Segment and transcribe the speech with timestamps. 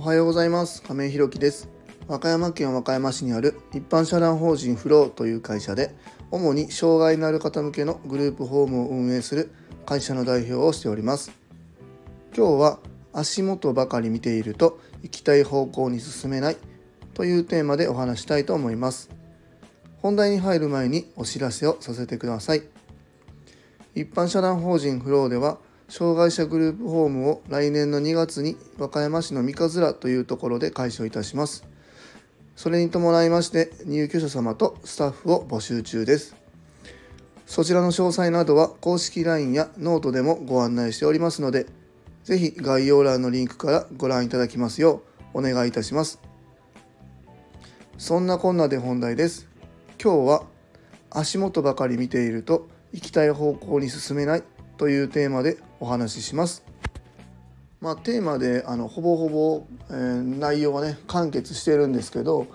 [0.00, 0.82] おはようございます。
[0.82, 1.68] 亀井ひろきです。
[2.08, 5.94] 和歌山県和歌山市にある一般社団法人フローという会社で
[6.30, 9.52] 主に障害のある方向けのグループホームを運営する
[9.84, 11.30] 会社の代表をしております。
[12.34, 12.78] 今日は
[13.12, 16.56] 足元ばかり見ていると行きたい方向に進めない
[17.12, 19.10] というテーマでお話したいと思います。
[19.98, 22.62] 本題に入る前にお知らせをさせてください。
[23.94, 25.58] 一般社団法人フローでは
[25.90, 31.64] 障害者グループホームを来年の2月に和歌山市の三葛というところで開所いたします。
[32.54, 36.36] それに伴いまして入居者様とスタッフを募集中です。
[37.44, 41.66] そちらの詳細などは公式 LINE やノートでもご案内しておりますので、
[42.22, 45.02] ぜひ概要欄のリンクからご覧いただきますよ
[45.34, 46.20] うお願いいたします。
[47.98, 49.48] そんなこんなで本題です。
[50.00, 50.44] 今日は
[51.10, 54.44] 足元ばかり見ていると行きたい方向に進めない
[54.80, 56.64] というテーマでお話しします。
[57.82, 62.46] まあ、テーマであのほぼほぼ、えー、内容はね完結してるんですけど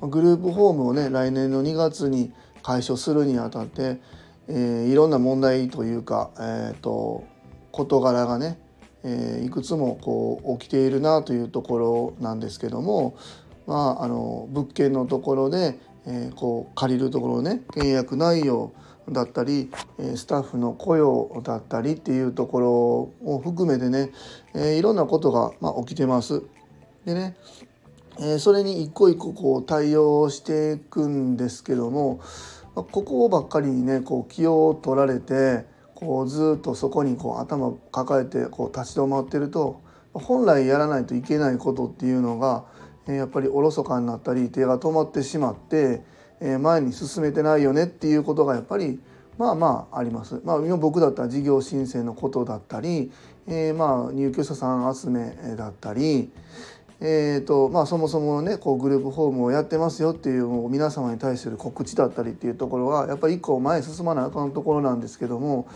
[0.00, 4.00] グループホームをね来年の2月に解消するにあたって、
[4.46, 7.24] えー、いろんな問題というか、えーと、
[7.72, 8.60] 事柄がね、
[9.02, 13.16] えー、いくつもこう起きているなというところなんですけども、
[13.66, 18.72] まあ、あの物件のところで、えー、こう借りるところね契約内容
[19.08, 19.70] だったり
[20.16, 22.70] スタッフの雇用だったりっていうところ
[23.32, 24.10] を含めてね
[24.76, 26.42] いろんなことがまあ起きてます。
[27.04, 27.36] でね
[28.38, 32.20] それに一個一個こう対応していくんですけども
[32.74, 35.64] ここばっかりにねこう気を取られて
[35.94, 39.80] こうずっとそこにこう頭抱えてこう立ち止まってると
[40.12, 42.64] 本来やらないといけないことっていうのが
[43.06, 46.02] やっぱりおろそかになったり手が止まってしまって
[46.60, 49.00] 前に進めてないよねっていうことがやっぱり
[49.38, 50.40] まあまああります。
[50.44, 53.10] まあ今、僕だったら事業申請のことだったり、
[53.48, 56.30] えー、まあ入居者さん集めだったり、
[57.00, 65.66] えーとまあ、そもそもねこうグループホームをやってますよっていう皆様に対する告知だったりっていうところはやっぱり一個前進まなあかんところなんですけども、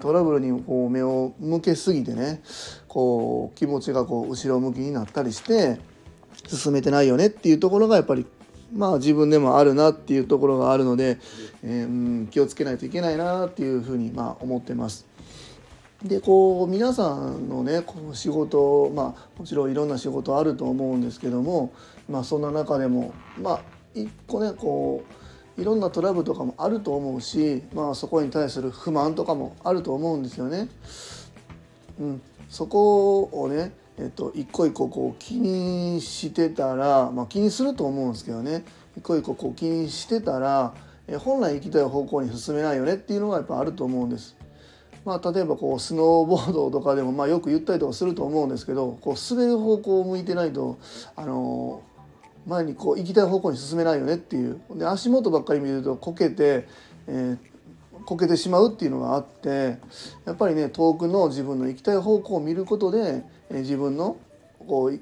[0.00, 2.42] トラブルにこう目を向けすぎてね
[2.88, 5.78] こう気持ちがこう後ろ向きになったりして
[6.46, 8.26] 進めてないよねっていうところがやっぱり
[8.72, 11.18] まあ自分でもあるなっていうところがあるので、
[11.62, 15.06] えー、うん気をつけないといけないなっていうふうにまあ思ってます。
[16.04, 21.72] でこう皆さんのねこの仕事まあもちろんいろんな仕事あると思うんですけども
[22.08, 23.60] まあそんな中でもまあ
[23.94, 25.04] 一個ねこ
[25.58, 30.68] ういろんなトラブルとかもあると思うし、まあ、そこに対する不満とかもあると思うんですよね。
[32.00, 38.64] うん、そこをねえっと、一個一個こう気にしてたら、まあ、気にすると思うんですけどね。
[38.96, 40.74] 一個一個こう気にしてたら、
[41.06, 42.94] え本来行きたい方向に進めないよね。
[42.94, 44.36] っていうのがやっぱあると思うんです。
[45.04, 50.78] まあ、例えばこうスノーボードとかでもまあよく言ったりとかすると思うんですけどこう滑る方向を向いてないと
[51.16, 51.82] あの
[52.46, 54.60] 前にこう行きたい方向に進めないよねっていう。
[54.74, 56.66] で足元ばっかり見るとこけて、
[57.06, 57.38] えー、
[58.04, 59.78] こけてしまうっていうのがあって
[60.24, 64.16] やっぱりね遠くの自分の行きたい方向を見ることで自分の
[64.66, 65.00] こう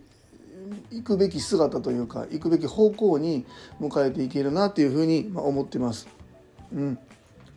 [0.91, 3.47] 行くべき姿というか行くべき方向に
[3.81, 6.09] 迎えていけるなっていうふうに思ってます。
[6.73, 6.99] うん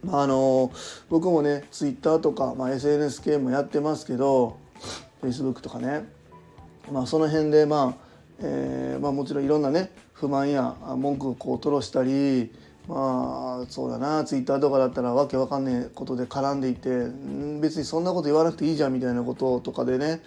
[0.04, 0.72] まあ、あの
[1.10, 4.58] 僕もねツイッターとか、まあ、SNS 系もやってますけど
[5.22, 6.06] Facebook とかね、
[6.92, 8.06] まあ、その辺でまあ、
[8.40, 12.52] えーまあ、もちろんいろんなね不満や文句をこう吐露したり
[12.88, 16.90] まあそうだなツイッターとかだったらわけわかんねえことで絡んでいて
[17.62, 20.22] 別にそんなこと言わなくていいじゃんみたいなこととかでね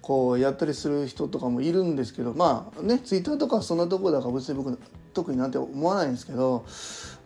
[0.00, 4.78] こうやったりする人とかもいるんですけどまあねツイッターとかそんなとこだから別に僕
[5.12, 6.64] 特になんて思わないんですけど、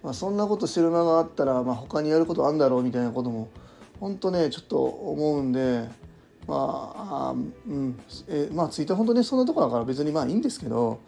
[0.03, 3.49] まあ、そんなことしてる間があったら、まあ、他にやることあるんだろうみたいなことも
[4.01, 6.05] 本当ねちょっと思うんで。
[6.47, 7.35] まあ、あ
[7.67, 7.99] うん
[8.29, 11.01] えまあツイッター本当ねそんなとこだから別にまあいいんですけど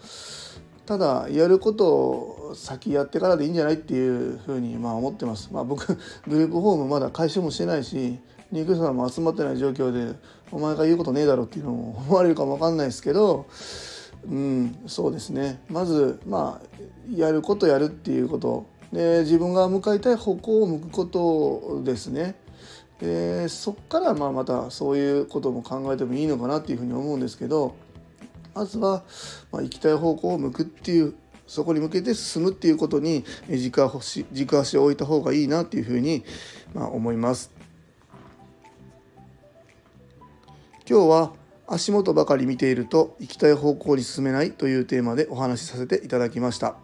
[0.87, 5.51] ただやることを先やってからでいいんじゃないっていうふうにまあ思ってます。
[5.53, 5.95] まあ、僕
[6.27, 8.19] グループホームまだ開始もしてないし
[8.53, 10.17] 入居者も集まってない状況で
[10.53, 13.47] お前が言うことねえだろっていうのも思われるかも分かんないですけど
[14.29, 22.37] うんそうですねまずまあやることやるっていうことで自分が向かいたい方向を向くことですね。
[23.01, 27.75] でそっからまあまたそういうことも考えてもいいのかなっていうふうに思うんですけど
[28.57, 29.05] まずは、
[29.53, 31.15] まあ、行きたい方向を向くっていう
[31.47, 36.25] そこに向けて進むっていうことに軸足軸足を置いた方がいいなっていうふうに、
[36.75, 37.53] まあ、思います。
[40.89, 41.33] 今日は
[41.67, 46.77] 足元ばかり見ていると行きたい方向に進めないというテーマでお話しさせていただきました。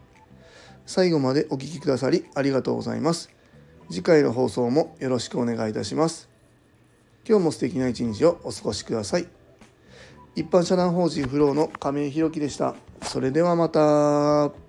[0.84, 3.30] 最後までお聴きくださりありがとうございます。
[3.90, 6.28] 次回の放送もよろしくお願いいたします。
[7.26, 9.41] 今日も素敵な一日をお過ごしください。
[10.34, 12.74] 一般社団法人フローの亀井宏樹でした。
[13.02, 14.61] それではまた。